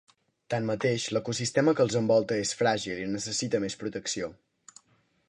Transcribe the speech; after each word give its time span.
Tanmateix, 0.51 1.03
l'ecosistema 1.17 1.75
que 1.79 1.85
els 1.87 1.97
envolta 1.99 2.37
és 2.45 2.53
fràgil 2.63 3.05
i 3.05 3.07
necessita 3.13 3.63
més 3.67 3.79
protecció. 3.83 4.31